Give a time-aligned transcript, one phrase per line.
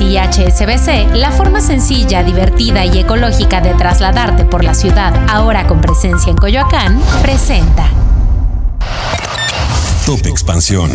[0.00, 5.80] Y HSBC, la forma sencilla, divertida y ecológica de trasladarte por la ciudad, ahora con
[5.80, 7.90] presencia en Coyoacán, presenta.
[10.06, 10.90] Top Expansión.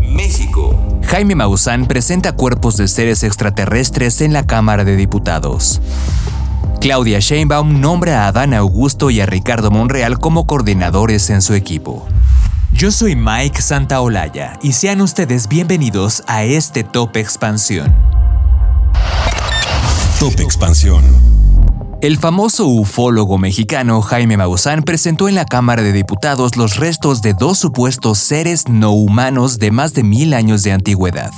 [0.00, 1.00] México.
[1.08, 5.80] Jaime Maussan presenta cuerpos de seres extraterrestres en la Cámara de Diputados.
[6.80, 12.06] Claudia Sheinbaum nombra a Adán Augusto y a Ricardo Monreal como coordinadores en su equipo.
[12.72, 18.15] Yo soy Mike Santaolalla y sean ustedes bienvenidos a este Top Expansión.
[20.18, 21.04] Top Expansión.
[22.00, 27.34] El famoso ufólogo mexicano Jaime Maussan presentó en la Cámara de Diputados los restos de
[27.34, 31.32] dos supuestos seres no humanos de más de mil años de antigüedad.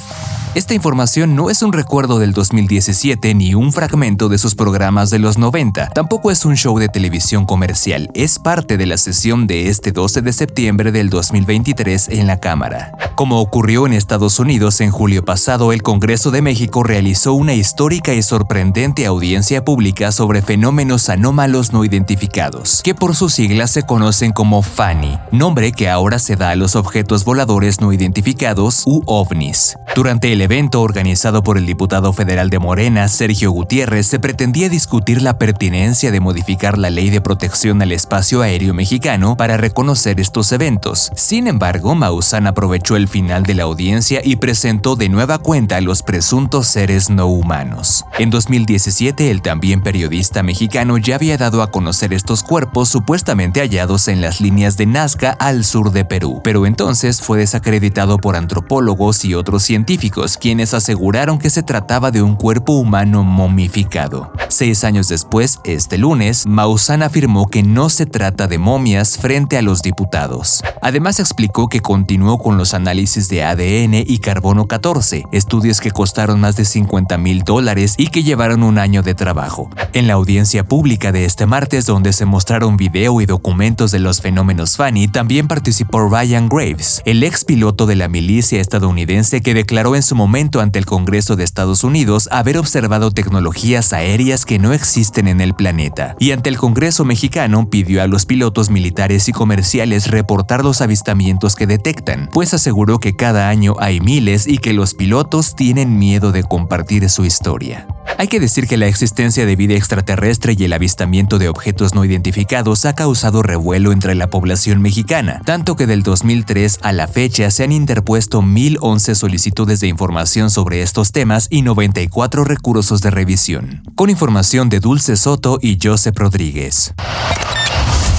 [0.54, 5.18] Esta información no es un recuerdo del 2017 ni un fragmento de sus programas de
[5.18, 9.68] los 90, tampoco es un show de televisión comercial, es parte de la sesión de
[9.68, 12.92] este 12 de septiembre del 2023 en la Cámara.
[13.14, 18.14] Como ocurrió en Estados Unidos en julio pasado, el Congreso de México realizó una histórica
[18.14, 24.32] y sorprendente audiencia pública sobre fenómenos anómalos no identificados, que por sus siglas se conocen
[24.32, 29.76] como FANI, nombre que ahora se da a los objetos voladores no identificados u ovnis.
[29.94, 35.22] Durante el evento organizado por el diputado federal de Morena, Sergio Gutiérrez, se pretendía discutir
[35.22, 40.52] la pertinencia de modificar la ley de protección al espacio aéreo mexicano para reconocer estos
[40.52, 41.10] eventos.
[41.16, 45.80] Sin embargo, Maussan aprovechó el final de la audiencia y presentó de nueva cuenta a
[45.80, 48.04] los presuntos seres no humanos.
[48.18, 54.08] En 2017, el también periodista mexicano ya había dado a conocer estos cuerpos supuestamente hallados
[54.08, 59.24] en las líneas de Nazca al sur de Perú, pero entonces fue desacreditado por antropólogos
[59.24, 64.32] y otros científicos quienes aseguraron que se trataba de un cuerpo humano momificado.
[64.48, 69.62] Seis años después, este lunes, Maussan afirmó que no se trata de momias frente a
[69.62, 70.62] los diputados.
[70.82, 76.40] Además explicó que continuó con los análisis de ADN y carbono 14, estudios que costaron
[76.40, 79.70] más de 50 mil dólares y que llevaron un año de trabajo.
[79.92, 84.20] En la audiencia pública de este martes, donde se mostraron video y documentos de los
[84.20, 89.94] fenómenos Fanny, también participó Ryan Graves, el ex piloto de la milicia estadounidense que declaró
[89.94, 94.74] en su momento ante el Congreso de Estados Unidos haber observado tecnologías aéreas que no
[94.74, 99.32] existen en el planeta, y ante el Congreso mexicano pidió a los pilotos militares y
[99.32, 104.74] comerciales reportar los avistamientos que detectan, pues aseguró que cada año hay miles y que
[104.74, 107.86] los pilotos tienen miedo de compartir su historia.
[108.20, 112.04] Hay que decir que la existencia de vida extraterrestre y el avistamiento de objetos no
[112.04, 117.48] identificados ha causado revuelo entre la población mexicana, tanto que del 2003 a la fecha
[117.52, 123.84] se han interpuesto 1.011 solicitudes de información sobre estos temas y 94 recursos de revisión.
[123.94, 126.94] Con información de Dulce Soto y Joseph Rodríguez.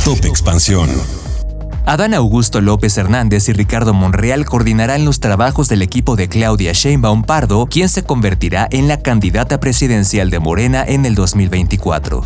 [0.06, 0.90] Top Expansión.
[1.90, 7.24] Adán Augusto López Hernández y Ricardo Monreal coordinarán los trabajos del equipo de Claudia Sheinbaum
[7.24, 12.24] Pardo, quien se convertirá en la candidata presidencial de Morena en el 2024.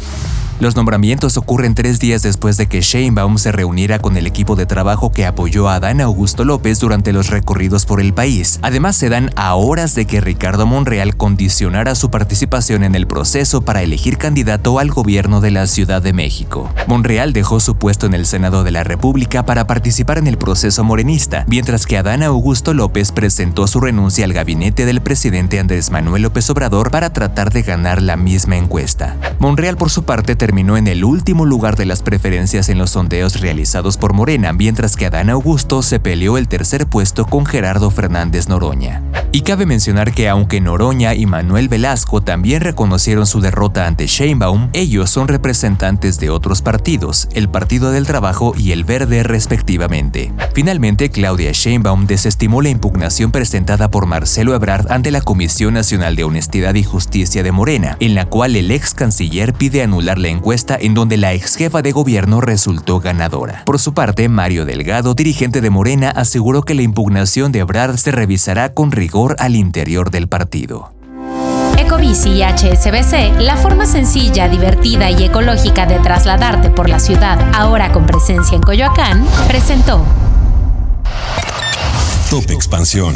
[0.59, 4.66] Los nombramientos ocurren tres días después de que Sheinbaum se reuniera con el equipo de
[4.66, 8.59] trabajo que apoyó a Adán Augusto López durante los recorridos por el país.
[8.62, 13.62] Además, se dan a horas de que Ricardo Monreal condicionara su participación en el proceso
[13.62, 16.69] para elegir candidato al gobierno de la Ciudad de México.
[16.88, 20.84] Monreal dejó su puesto en el Senado de la República para participar en el proceso
[20.84, 26.22] morenista, mientras que Adán Augusto López presentó su renuncia al gabinete del presidente Andrés Manuel
[26.22, 29.18] López Obrador para tratar de ganar la misma encuesta.
[29.40, 33.40] Monreal, por su parte, terminó en el último lugar de las preferencias en los sondeos
[33.40, 38.50] realizados por Morena, mientras que Adán Augusto se peleó el tercer puesto con Gerardo Fernández
[38.50, 39.02] Noroña.
[39.31, 44.70] Y cabe mencionar que aunque Noroña y Manuel Velasco también reconocieron su derrota ante Sheinbaum,
[44.74, 50.34] ellos son representantes de otros partidos, el Partido del Trabajo y el Verde respectivamente.
[50.54, 56.25] Finalmente, Claudia Sheinbaum desestimó la impugnación presentada por Marcelo Ebrard ante la Comisión Nacional de
[56.25, 60.77] Honestidad y Justicia de Morena, en la cual el ex canciller pide anular la encuesta
[60.79, 63.63] en donde la ex jefa de gobierno resultó ganadora.
[63.66, 68.11] Por su parte, Mario Delgado, dirigente de Morena, aseguró que la impugnación de Ebrard se
[68.11, 70.91] revisará con rigor al interior del partido.
[71.77, 77.91] Ecobici y HSBC, la forma sencilla, divertida y ecológica de trasladarte por la ciudad, ahora
[77.91, 80.06] con presencia en Coyoacán, presentó
[82.29, 83.15] Top Expansión.